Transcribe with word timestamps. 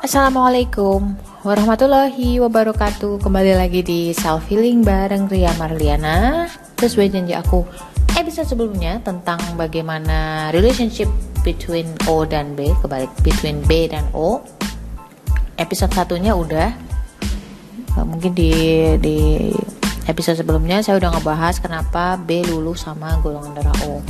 Assalamualaikum 0.00 1.12
warahmatullahi 1.44 2.40
wabarakatuh. 2.40 3.20
Kembali 3.20 3.52
lagi 3.52 3.84
di 3.84 4.16
Self 4.16 4.48
Healing 4.48 4.80
bareng 4.80 5.28
Ria 5.28 5.52
Marliana. 5.60 6.48
Sesuai 6.80 7.12
janji 7.12 7.36
aku 7.36 7.68
episode 8.16 8.48
sebelumnya 8.48 8.96
Tentang 9.04 9.36
bagaimana 9.60 10.48
relationship 10.56 11.04
between 11.44 11.84
O 12.08 12.24
dan 12.24 12.56
B 12.56 12.72
Kebalik, 12.80 13.12
between 13.20 13.60
B 13.68 13.92
dan 13.92 14.08
O. 14.16 14.40
Episode 15.60 15.92
satunya 15.92 16.32
udah. 16.32 16.72
Mungkin 18.00 18.32
di, 18.32 18.56
di 19.04 19.52
episode 20.08 20.40
sebelumnya 20.40 20.80
saya 20.80 20.96
udah 20.96 21.12
ngebahas 21.20 21.60
kenapa 21.60 22.16
B 22.16 22.40
lulus 22.48 22.88
sama 22.88 23.20
golongan 23.20 23.52
darah 23.52 23.76
O. 23.84 24.00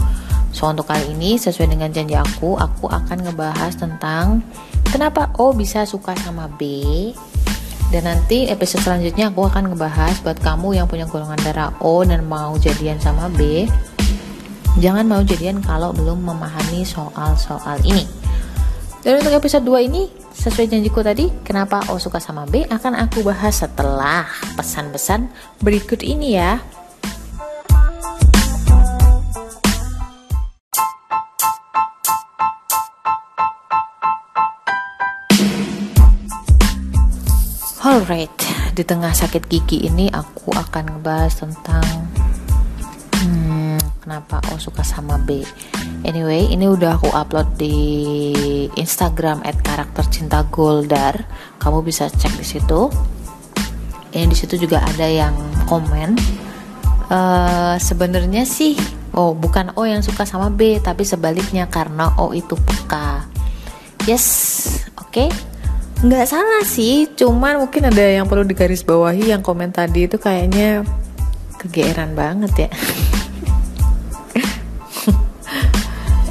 So 0.54 0.70
untuk 0.70 0.86
kali 0.86 1.18
ini 1.18 1.34
sesuai 1.34 1.66
dengan 1.66 1.90
janji 1.90 2.14
aku, 2.14 2.54
aku 2.54 2.86
akan 2.86 3.26
ngebahas 3.26 3.74
tentang 3.74 4.46
Kenapa 4.90 5.30
O 5.38 5.54
bisa 5.54 5.86
suka 5.86 6.18
sama 6.18 6.50
B? 6.50 6.66
Dan 7.94 8.10
nanti 8.10 8.50
episode 8.50 8.82
selanjutnya 8.82 9.30
aku 9.30 9.46
akan 9.46 9.70
ngebahas 9.70 10.18
buat 10.22 10.38
kamu 10.42 10.82
yang 10.82 10.86
punya 10.90 11.06
golongan 11.06 11.38
darah 11.46 11.70
O 11.78 12.02
dan 12.02 12.26
mau 12.26 12.58
jadian 12.58 12.98
sama 12.98 13.30
B. 13.30 13.70
Jangan 14.82 15.06
mau 15.06 15.22
jadian 15.22 15.62
kalau 15.62 15.94
belum 15.94 16.26
memahami 16.26 16.82
soal-soal 16.82 17.78
ini. 17.86 18.06
Dan 19.02 19.22
untuk 19.22 19.34
episode 19.34 19.62
2 19.62 19.86
ini, 19.86 20.10
sesuai 20.34 20.70
janjiku 20.74 21.06
tadi, 21.06 21.30
kenapa 21.46 21.86
O 21.90 21.98
suka 22.02 22.18
sama 22.18 22.46
B 22.46 22.66
akan 22.66 22.98
aku 22.98 23.22
bahas 23.22 23.62
setelah 23.62 24.26
pesan-pesan 24.58 25.30
berikut 25.62 26.02
ini 26.02 26.34
ya. 26.34 26.58
Alright, 37.90 38.30
di 38.70 38.86
tengah 38.86 39.10
sakit 39.10 39.50
gigi 39.50 39.82
ini 39.82 40.06
aku 40.14 40.54
akan 40.54 40.94
ngebahas 40.94 41.42
tentang 41.42 42.06
hmm, 43.18 43.82
kenapa 44.06 44.38
aku 44.46 44.62
suka 44.62 44.86
sama 44.86 45.18
B. 45.18 45.42
Anyway, 46.06 46.54
ini 46.54 46.70
udah 46.70 46.94
aku 46.94 47.10
upload 47.10 47.58
di 47.58 47.74
Instagram 48.78 49.42
@karaktercintagoldar. 49.42 51.26
Kamu 51.58 51.82
bisa 51.82 52.06
cek 52.06 52.30
di 52.38 52.46
situ. 52.46 52.86
Ini 54.14 54.30
di 54.30 54.38
situ 54.38 54.54
juga 54.54 54.86
ada 54.86 55.10
yang 55.10 55.34
komen. 55.66 56.14
Uh, 57.10 57.74
Sebenarnya 57.74 58.46
sih, 58.46 58.78
oh 59.18 59.34
bukan 59.34 59.74
O 59.74 59.82
yang 59.82 60.06
suka 60.06 60.22
sama 60.22 60.46
B, 60.46 60.78
tapi 60.78 61.02
sebaliknya 61.02 61.66
karena 61.66 62.14
O 62.22 62.30
itu 62.30 62.54
peka. 62.54 63.26
Yes, 64.06 64.30
oke. 64.94 65.10
Okay? 65.10 65.49
Nggak 66.00 66.24
salah 66.24 66.64
sih 66.64 67.12
cuman 67.12 67.60
mungkin 67.60 67.92
ada 67.92 68.00
yang 68.00 68.24
perlu 68.24 68.48
digarisbawahi 68.48 69.36
yang 69.36 69.44
komen 69.44 69.68
tadi 69.68 70.08
itu 70.08 70.16
kayaknya 70.16 70.80
kegeeran 71.60 72.16
banget 72.16 72.52
ya. 72.56 72.68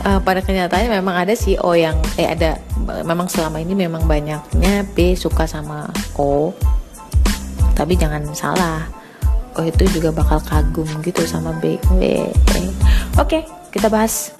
Uh, 0.01 0.17
pada 0.25 0.41
kenyataannya 0.41 0.89
memang 0.89 1.21
ada 1.21 1.37
sih 1.37 1.53
O 1.61 1.77
yang 1.77 2.01
eh 2.17 2.25
ada 2.25 2.57
memang 3.05 3.29
selama 3.29 3.61
ini 3.61 3.77
memang 3.77 4.09
banyaknya 4.09 4.89
B 4.97 5.13
suka 5.13 5.45
sama 5.45 5.85
O. 6.17 6.49
Tapi 7.77 7.93
jangan 7.93 8.25
salah 8.33 8.89
O 9.53 9.61
itu 9.61 9.85
juga 9.93 10.09
bakal 10.09 10.41
kagum 10.49 10.89
gitu 11.05 11.21
sama 11.29 11.53
B, 11.61 11.77
B. 11.93 12.25
Oke 13.21 13.45
kita 13.69 13.85
bahas 13.85 14.33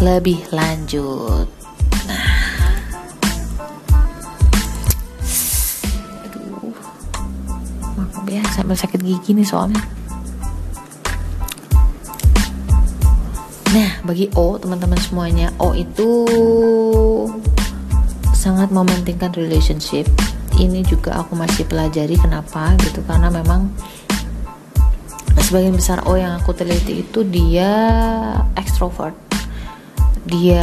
lebih 0.00 0.40
lanjut 0.48 1.61
sakit 8.76 9.00
gigi 9.02 9.36
nih 9.36 9.46
soalnya. 9.46 9.80
Nah 13.72 13.90
bagi 14.04 14.28
O 14.36 14.60
teman-teman 14.60 15.00
semuanya 15.00 15.48
O 15.56 15.72
itu 15.72 16.28
sangat 18.36 18.68
mementingkan 18.68 19.32
relationship. 19.32 20.04
Ini 20.60 20.84
juga 20.84 21.24
aku 21.24 21.32
masih 21.32 21.64
pelajari 21.64 22.20
kenapa 22.20 22.76
gitu 22.84 23.00
karena 23.08 23.32
memang 23.32 23.72
sebagian 25.40 25.72
besar 25.72 26.04
O 26.04 26.20
yang 26.20 26.36
aku 26.36 26.52
teliti 26.52 27.00
itu 27.00 27.24
dia 27.24 27.72
extrovert. 28.60 29.16
Dia 30.28 30.62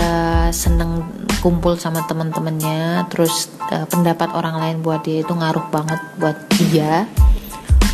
seneng 0.54 1.04
kumpul 1.42 1.80
sama 1.80 2.04
teman-temannya 2.06 3.10
terus 3.10 3.48
uh, 3.72 3.88
pendapat 3.88 4.32
orang 4.36 4.60
lain 4.60 4.78
buat 4.84 5.02
dia 5.02 5.24
itu 5.24 5.32
ngaruh 5.32 5.72
banget 5.72 6.00
buat 6.20 6.38
dia 6.60 7.08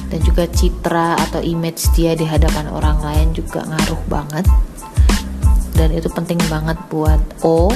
dan 0.09 0.19
juga 0.21 0.45
citra 0.49 1.17
atau 1.29 1.41
image 1.41 1.91
dia 1.97 2.13
di 2.13 2.23
hadapan 2.23 2.69
orang 2.69 3.01
lain 3.01 3.27
juga 3.33 3.65
ngaruh 3.65 4.01
banget. 4.07 4.45
Dan 5.75 5.91
itu 5.91 6.07
penting 6.07 6.39
banget 6.47 6.79
buat 6.87 7.19
O. 7.43 7.67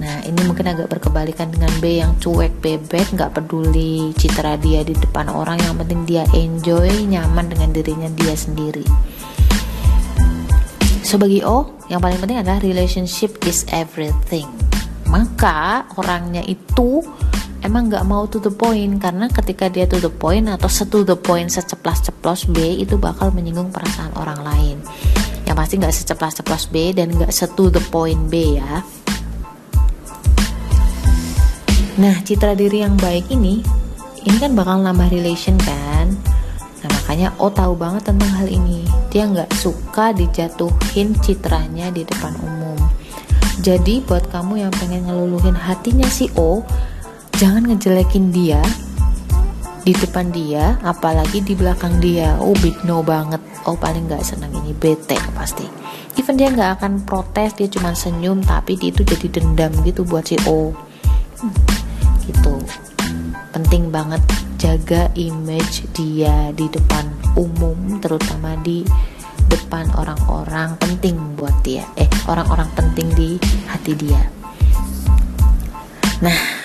Nah 0.00 0.24
ini 0.26 0.40
mungkin 0.48 0.66
agak 0.66 0.90
berkebalikan 0.90 1.52
dengan 1.52 1.70
B 1.78 2.00
yang 2.00 2.16
cuek 2.18 2.58
bebek 2.58 3.14
nggak 3.14 3.36
peduli 3.36 4.10
citra 4.16 4.56
dia 4.58 4.80
di 4.82 4.96
depan 4.96 5.28
orang. 5.28 5.60
Yang 5.60 5.84
penting 5.84 6.00
dia 6.08 6.24
enjoy 6.32 6.90
nyaman 7.06 7.52
dengan 7.52 7.70
dirinya 7.70 8.08
dia 8.16 8.34
sendiri. 8.34 8.86
So 11.04 11.20
O 11.20 11.76
yang 11.92 12.00
paling 12.00 12.16
penting 12.24 12.40
adalah 12.40 12.64
relationship 12.64 13.36
is 13.44 13.68
everything. 13.68 14.48
Maka 15.12 15.84
orangnya 16.00 16.40
itu 16.48 17.04
emang 17.62 17.88
nggak 17.88 18.04
mau 18.06 18.26
to 18.26 18.42
the 18.42 18.52
point. 18.52 18.98
Karena 18.98 19.30
ketika 19.30 19.70
dia 19.70 19.86
to 19.86 19.98
the 20.02 20.12
point 20.12 20.50
atau 20.50 20.68
setu 20.68 21.06
the 21.06 21.16
point 21.16 21.48
seceplas-ceplos 21.48 22.50
B 22.50 22.82
itu 22.82 22.98
bakal 22.98 23.30
menyinggung 23.32 23.70
perasaan 23.70 24.12
orang 24.18 24.42
lain. 24.42 24.76
Yang 25.46 25.56
pasti 25.56 25.74
nggak 25.78 25.94
seceplas-ceplos 25.94 26.64
B 26.70 26.94
dan 26.94 27.14
nggak 27.14 27.32
setu 27.32 27.70
the 27.70 27.82
point 27.88 28.28
B 28.28 28.58
ya. 28.58 28.82
Nah 31.98 32.16
citra 32.24 32.56
diri 32.56 32.82
yang 32.82 32.98
baik 32.98 33.30
ini 33.30 33.62
ini 34.22 34.36
kan 34.38 34.54
bakal 34.54 34.82
nambah 34.82 35.10
relation 35.10 35.58
kan? 35.62 36.14
Nah 36.82 36.90
makanya 36.90 37.34
O 37.38 37.50
tahu 37.50 37.74
banget 37.78 38.10
tentang 38.10 38.30
hal 38.38 38.48
ini. 38.50 38.86
Dia 39.10 39.26
nggak 39.28 39.50
suka 39.54 40.14
dijatuhin 40.14 41.14
citranya 41.20 41.90
di 41.90 42.02
depan 42.06 42.34
umum. 42.42 42.78
Jadi 43.62 44.02
buat 44.02 44.26
kamu 44.32 44.66
yang 44.66 44.72
pengen 44.74 45.06
ngeluluhin 45.06 45.54
hatinya 45.54 46.08
si 46.08 46.26
O 46.34 46.64
jangan 47.42 47.74
ngejelekin 47.74 48.30
dia 48.30 48.62
di 49.82 49.90
depan 49.90 50.30
dia 50.30 50.78
apalagi 50.86 51.42
di 51.42 51.58
belakang 51.58 51.98
dia. 51.98 52.38
Oh 52.38 52.54
big 52.62 52.78
no 52.86 53.02
banget. 53.02 53.42
Oh 53.66 53.74
paling 53.74 54.06
nggak 54.06 54.22
senang 54.22 54.54
ini. 54.62 54.70
Bete 54.70 55.18
pasti. 55.34 55.66
Even 56.14 56.38
dia 56.38 56.54
nggak 56.54 56.78
akan 56.78 57.02
protes 57.02 57.58
dia 57.58 57.66
cuma 57.66 57.98
senyum 57.98 58.46
tapi 58.46 58.78
itu 58.78 59.02
jadi 59.02 59.26
dendam 59.26 59.74
gitu 59.82 60.06
buat 60.06 60.22
si 60.22 60.38
O. 60.46 60.70
Hmm, 61.42 61.54
gitu. 62.30 62.62
Penting 63.50 63.90
banget 63.90 64.22
jaga 64.62 65.10
image 65.18 65.90
dia 65.98 66.54
di 66.54 66.70
depan 66.70 67.10
umum 67.34 67.98
terutama 67.98 68.54
di 68.62 68.86
depan 69.50 69.90
orang-orang 69.98 70.78
penting 70.78 71.18
buat 71.34 71.58
dia. 71.66 71.82
Eh 71.98 72.06
orang-orang 72.30 72.70
penting 72.78 73.10
di 73.18 73.34
hati 73.66 73.98
dia. 73.98 74.30
Nah 76.22 76.61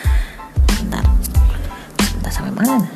mana? 2.57 2.89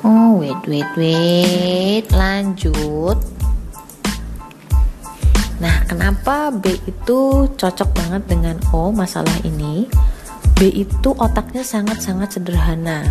Oh, 0.00 0.40
wait, 0.40 0.56
wait, 0.64 0.90
wait. 0.96 2.08
Lanjut. 2.08 3.20
Nah, 5.60 5.76
kenapa 5.84 6.48
B 6.48 6.72
itu 6.88 7.44
cocok 7.52 7.90
banget 7.92 8.22
dengan 8.24 8.56
O 8.72 8.88
masalah 8.88 9.36
ini? 9.44 9.84
B 10.56 10.72
itu 10.72 11.12
otaknya 11.20 11.60
sangat-sangat 11.60 12.40
sederhana. 12.40 13.04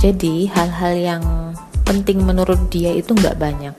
Jadi, 0.00 0.48
hal-hal 0.48 0.94
yang 0.96 1.24
penting 1.84 2.24
menurut 2.24 2.72
dia 2.72 2.96
itu 2.96 3.12
nggak 3.12 3.36
banyak 3.36 3.76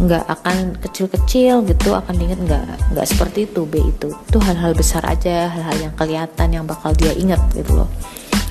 nggak 0.00 0.24
akan 0.32 0.80
kecil-kecil 0.80 1.60
gitu 1.68 1.92
akan 1.92 2.14
diingat 2.16 2.40
nggak 2.40 2.64
nggak 2.96 3.06
seperti 3.06 3.44
itu 3.44 3.68
B 3.68 3.84
itu. 3.84 4.08
Itu 4.08 4.40
hal-hal 4.40 4.72
besar 4.72 5.04
aja 5.04 5.52
hal-hal 5.52 5.76
yang 5.76 5.94
kelihatan 5.94 6.48
yang 6.56 6.64
bakal 6.64 6.96
dia 6.96 7.12
ingat 7.12 7.40
gitu 7.52 7.84
loh. 7.84 7.88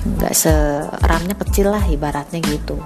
Nggak 0.06 0.30
seramnya 0.30 1.34
kecil 1.34 1.74
lah 1.74 1.82
ibaratnya 1.90 2.38
gitu. 2.38 2.78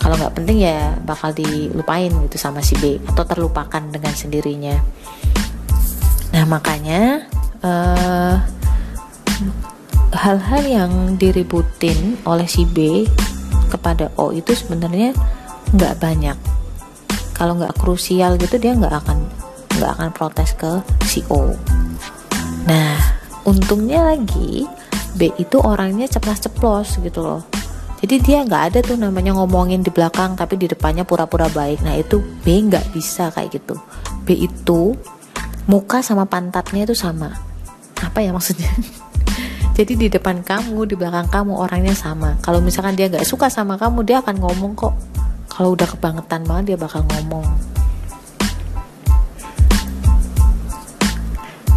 Kalau 0.00 0.14
nggak 0.16 0.32
penting 0.38 0.64
ya 0.64 0.94
bakal 1.02 1.34
dilupain 1.34 2.08
gitu 2.08 2.36
sama 2.38 2.62
si 2.62 2.78
B 2.78 3.02
atau 3.10 3.26
terlupakan 3.26 3.82
dengan 3.82 4.14
sendirinya. 4.14 4.78
Nah 6.30 6.44
makanya 6.46 7.26
uh, 7.66 8.38
hal-hal 10.14 10.62
yang 10.62 10.92
diributin 11.18 12.16
oleh 12.22 12.46
si 12.46 12.64
B 12.64 13.02
kepada 13.66 14.14
O 14.14 14.30
itu 14.30 14.54
sebenarnya 14.54 15.10
nggak 15.74 15.94
banyak 16.02 16.38
kalau 17.40 17.56
nggak 17.56 17.72
krusial 17.80 18.36
gitu 18.36 18.60
dia 18.60 18.76
nggak 18.76 18.92
akan 18.92 19.24
nggak 19.80 19.90
akan 19.96 20.08
protes 20.12 20.52
ke 20.52 20.84
CEO 21.08 21.56
nah 22.68 23.16
untungnya 23.48 24.04
lagi 24.12 24.68
B 25.14 25.34
itu 25.38 25.58
orangnya 25.58 26.06
ceplas-ceplos 26.06 27.02
gitu 27.02 27.20
loh. 27.22 27.42
Jadi 28.00 28.16
dia 28.24 28.40
nggak 28.40 28.62
ada 28.72 28.78
tuh 28.80 28.96
namanya 28.96 29.36
ngomongin 29.36 29.84
di 29.84 29.92
belakang 29.92 30.32
tapi 30.32 30.56
di 30.56 30.70
depannya 30.70 31.04
pura-pura 31.04 31.50
baik. 31.52 31.84
Nah 31.84 31.98
itu 31.98 32.22
B 32.40 32.64
nggak 32.70 32.96
bisa 32.96 33.28
kayak 33.34 33.60
gitu. 33.60 33.76
B 34.24 34.32
itu 34.40 34.96
muka 35.68 36.00
sama 36.00 36.24
pantatnya 36.24 36.88
itu 36.88 36.96
sama. 36.96 37.36
Apa 38.00 38.24
ya 38.24 38.32
maksudnya? 38.32 38.70
Jadi 39.76 39.96
di 39.96 40.08
depan 40.08 40.40
kamu 40.40 40.88
di 40.88 40.94
belakang 40.96 41.28
kamu 41.28 41.52
orangnya 41.52 41.92
sama. 41.92 42.40
Kalau 42.40 42.64
misalkan 42.64 42.96
dia 42.96 43.12
nggak 43.12 43.28
suka 43.28 43.52
sama 43.52 43.76
kamu 43.76 44.06
dia 44.08 44.24
akan 44.24 44.40
ngomong 44.40 44.72
kok 44.72 44.94
kalau 45.50 45.74
udah 45.74 45.84
kebangetan 45.90 46.46
banget 46.46 46.72
dia 46.72 46.78
bakal 46.78 47.02
ngomong. 47.04 47.44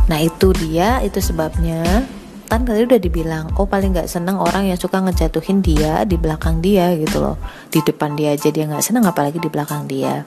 Nah 0.07 0.19
itu 0.21 0.53
dia 0.53 1.01
itu 1.01 1.17
sebabnya. 1.17 2.05
Kan 2.47 2.69
tadi 2.69 2.85
udah 2.85 3.01
dibilang 3.01 3.49
oh 3.57 3.65
paling 3.65 3.97
nggak 3.97 4.05
seneng 4.05 4.37
orang 4.37 4.69
yang 4.69 4.77
suka 4.77 5.01
ngejatuhin 5.01 5.65
dia 5.65 6.05
di 6.05 6.21
belakang 6.21 6.61
dia 6.61 6.93
gitu 6.93 7.17
loh. 7.17 7.41
Di 7.73 7.81
depan 7.81 8.13
dia 8.13 8.37
aja 8.37 8.53
dia 8.53 8.69
nggak 8.69 8.85
seneng 8.85 9.09
apalagi 9.09 9.41
di 9.41 9.49
belakang 9.49 9.89
dia. 9.89 10.21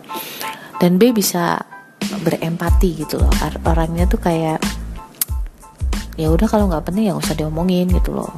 Dan 0.82 0.98
B 0.98 1.14
bisa 1.14 1.62
berempati 2.26 3.06
gitu 3.06 3.22
loh. 3.22 3.30
Orangnya 3.62 4.10
tuh 4.10 4.18
kayak 4.18 4.58
ya 6.18 6.28
udah 6.34 6.50
kalau 6.50 6.66
nggak 6.66 6.82
penting 6.82 7.08
ya 7.08 7.14
usah 7.14 7.38
diomongin 7.38 7.86
gitu 7.94 8.10
loh. 8.10 8.34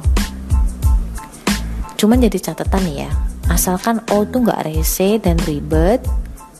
Cuman 1.97 2.21
jadi 2.21 2.37
catatan 2.37 2.85
ya 2.93 3.09
asalkan 3.49 3.99
O 4.13 4.23
tuh 4.23 4.45
nggak 4.45 4.69
rese 4.69 5.17
dan 5.19 5.35
ribet 5.43 6.05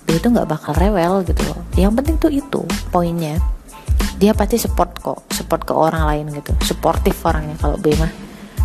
B 0.10 0.18
itu 0.18 0.26
nggak 0.26 0.50
bakal 0.50 0.74
rewel 0.74 1.22
gitu 1.22 1.46
loh. 1.46 1.62
Yang 1.78 1.94
penting 2.02 2.16
tuh 2.18 2.32
itu 2.34 2.62
poinnya. 2.90 3.38
Dia 4.18 4.34
pasti 4.34 4.58
support 4.58 4.98
kok 4.98 5.30
support 5.30 5.62
ke 5.64 5.74
orang 5.78 6.04
lain 6.10 6.26
gitu. 6.34 6.52
Supportif 6.66 7.14
orangnya 7.22 7.54
kalau 7.62 7.78
B 7.78 7.94
mah. 7.94 8.10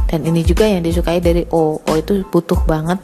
Dan 0.08 0.24
ini 0.24 0.40
juga 0.40 0.64
yang 0.64 0.80
disukai 0.80 1.20
dari 1.20 1.44
O. 1.52 1.78
O 1.84 1.90
itu 1.94 2.24
butuh 2.32 2.64
banget 2.64 2.96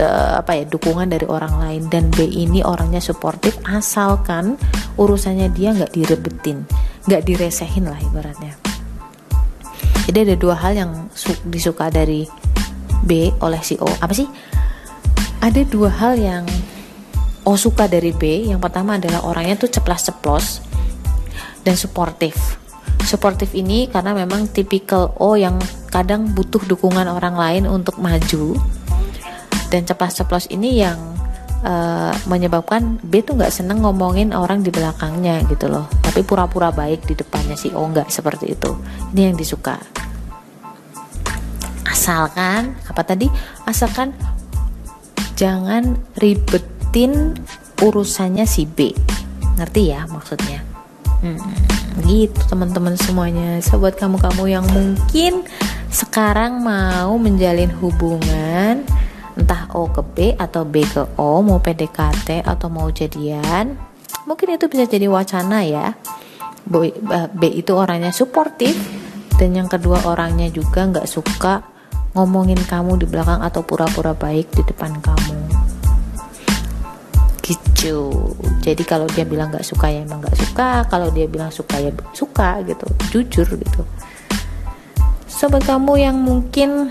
uh, 0.00 0.42
apa 0.42 0.58
ya 0.58 0.64
dukungan 0.66 1.06
dari 1.06 1.24
orang 1.30 1.54
lain. 1.54 1.82
Dan 1.86 2.10
B 2.10 2.26
ini 2.26 2.66
orangnya 2.66 2.98
supportif 2.98 3.54
asalkan 3.62 4.58
urusannya 4.98 5.54
dia 5.54 5.70
nggak 5.70 5.94
direbetin 5.94 6.66
nggak 7.08 7.24
diresehin 7.24 7.88
lah 7.88 7.96
ibaratnya. 8.04 8.52
Jadi 10.04 10.18
ada 10.28 10.36
dua 10.36 10.56
hal 10.56 10.72
yang 10.76 10.92
disuka 11.48 11.88
dari 11.88 12.28
B 13.04 13.34
oleh 13.42 13.60
si 13.62 13.78
O. 13.78 13.86
Apa 13.86 14.14
sih? 14.14 14.26
Ada 15.38 15.62
dua 15.68 15.90
hal 15.90 16.18
yang 16.18 16.44
O 17.46 17.54
suka 17.54 17.86
dari 17.86 18.10
B. 18.12 18.50
Yang 18.50 18.60
pertama 18.60 18.98
adalah 18.98 19.24
orangnya 19.24 19.56
tuh 19.56 19.70
ceplas 19.70 20.04
ceplos 20.04 20.46
dan 21.62 21.78
suportif. 21.78 22.58
Suportif 23.04 23.56
ini 23.56 23.88
karena 23.88 24.12
memang 24.12 24.50
tipikal 24.52 25.16
O 25.16 25.38
yang 25.38 25.56
kadang 25.88 26.28
butuh 26.36 26.60
dukungan 26.68 27.08
orang 27.08 27.38
lain 27.38 27.64
untuk 27.64 27.96
maju. 27.96 28.58
Dan 29.68 29.84
ceplas-ceplos 29.84 30.48
ini 30.48 30.80
yang 30.80 30.96
uh, 31.60 32.12
menyebabkan 32.24 33.00
B 33.04 33.20
tuh 33.20 33.36
nggak 33.36 33.52
seneng 33.52 33.84
ngomongin 33.84 34.32
orang 34.32 34.64
di 34.64 34.72
belakangnya 34.72 35.44
gitu 35.48 35.68
loh. 35.68 35.88
Tapi 36.00 36.24
pura-pura 36.24 36.72
baik 36.72 37.04
di 37.04 37.12
depannya 37.16 37.56
si 37.56 37.68
O 37.72 37.84
nggak 37.84 38.08
seperti 38.08 38.56
itu. 38.56 38.72
Ini 39.12 39.32
yang 39.32 39.36
disuka 39.36 39.76
asalkan 42.08 42.72
apa 42.88 43.04
tadi? 43.04 43.28
Asalkan 43.68 44.16
jangan 45.36 46.00
ribetin 46.16 47.36
urusannya 47.84 48.48
si 48.48 48.64
B. 48.64 48.96
Ngerti 49.60 49.92
ya 49.92 50.08
maksudnya? 50.08 50.64
Hmm, 51.20 51.36
gitu 52.08 52.40
teman-teman 52.48 52.96
semuanya. 52.96 53.60
So 53.60 53.76
buat 53.76 54.00
kamu-kamu 54.00 54.44
yang 54.48 54.64
mungkin 54.72 55.44
sekarang 55.92 56.64
mau 56.64 57.12
menjalin 57.20 57.68
hubungan 57.76 58.88
entah 59.36 59.68
O 59.76 59.92
ke 59.92 60.00
B 60.00 60.16
atau 60.40 60.64
B 60.64 60.88
ke 60.88 61.04
O 61.20 61.44
mau 61.44 61.60
PDKT 61.60 62.40
atau 62.40 62.72
mau 62.72 62.88
jadian 62.88 63.76
mungkin 64.24 64.56
itu 64.56 64.64
bisa 64.64 64.88
jadi 64.88 65.12
wacana 65.12 65.60
ya. 65.60 65.92
B, 66.64 66.88
B 67.36 67.42
itu 67.52 67.76
orangnya 67.76 68.16
suportif 68.16 68.80
dan 69.36 69.52
yang 69.52 69.68
kedua 69.68 70.08
orangnya 70.08 70.48
juga 70.48 70.88
nggak 70.88 71.04
suka 71.04 71.76
ngomongin 72.16 72.58
kamu 72.64 73.00
di 73.00 73.06
belakang 73.08 73.44
atau 73.44 73.60
pura-pura 73.60 74.16
baik 74.16 74.48
di 74.54 74.62
depan 74.64 74.96
kamu. 75.02 75.36
Gitu. 77.44 77.96
Jadi 78.60 78.82
kalau 78.84 79.08
dia 79.08 79.24
bilang 79.24 79.48
nggak 79.48 79.64
suka 79.64 79.88
ya 79.88 80.04
emang 80.04 80.20
nggak 80.20 80.36
suka. 80.36 80.84
Kalau 80.88 81.08
dia 81.12 81.24
bilang 81.28 81.48
suka 81.52 81.80
ya 81.80 81.92
suka 82.12 82.60
gitu. 82.64 82.86
Jujur 83.12 83.48
gitu. 83.56 83.82
Sobat 85.28 85.64
kamu 85.64 85.92
yang 86.00 86.16
mungkin 86.18 86.90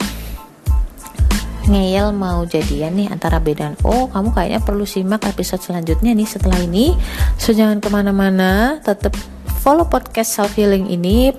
ngeyel 1.68 2.16
mau 2.16 2.48
jadian 2.48 2.96
nih 2.96 3.12
antara 3.12 3.44
B 3.44 3.52
dan 3.52 3.76
O 3.84 4.08
kamu 4.08 4.32
kayaknya 4.32 4.64
perlu 4.64 4.88
simak 4.88 5.28
episode 5.28 5.60
selanjutnya 5.60 6.16
nih 6.16 6.26
setelah 6.26 6.58
ini. 6.64 6.96
So 7.38 7.54
jangan 7.54 7.84
ke 7.84 7.90
mana-mana. 7.92 8.82
Tetap 8.82 9.14
follow 9.62 9.86
podcast 9.86 10.34
self 10.34 10.56
healing 10.58 10.90
ini. 10.90 11.36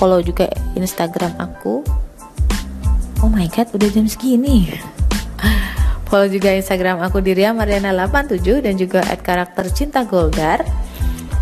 Follow 0.00 0.22
juga 0.24 0.48
instagram 0.78 1.36
aku 1.38 2.01
oh 3.22 3.30
my 3.30 3.46
god 3.48 3.70
udah 3.72 3.88
jam 3.88 4.04
segini 4.10 4.68
Follow 6.12 6.28
juga 6.28 6.52
Instagram 6.52 7.00
aku 7.00 7.24
Diria 7.24 7.56
Mariana 7.56 7.88
87 7.88 8.44
dan 8.60 8.76
juga 8.76 9.00
at 9.00 9.24
karakter 9.24 9.72
cinta 9.72 10.04
Goldar. 10.04 10.60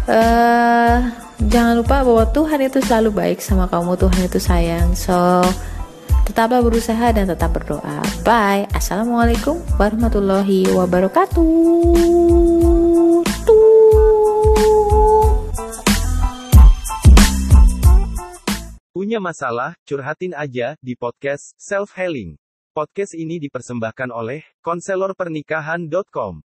Uh, 0.07 1.11
jangan 1.43 1.83
lupa 1.83 2.07
bahwa 2.07 2.23
Tuhan 2.31 2.63
itu 2.63 2.79
selalu 2.79 3.11
baik 3.11 3.43
sama 3.43 3.67
kamu, 3.67 3.99
Tuhan 3.99 4.31
itu 4.31 4.39
sayang. 4.39 4.95
So 4.95 5.43
tetaplah 6.23 6.63
berusaha 6.63 7.11
dan 7.11 7.27
tetap 7.27 7.51
berdoa. 7.51 7.99
Bye. 8.23 8.71
Assalamualaikum 8.71 9.59
warahmatullahi 9.75 10.71
wabarakatuh. 10.71 12.60
Punya 19.11 19.19
masalah, 19.19 19.75
curhatin 19.83 20.31
aja 20.39 20.79
di 20.79 20.95
podcast 20.95 21.51
Self 21.59 21.99
Healing. 21.99 22.39
Podcast 22.71 23.19
ini 23.19 23.43
dipersembahkan 23.43 24.07
oleh 24.15 24.47
konselorpernikahan.com. 24.63 26.47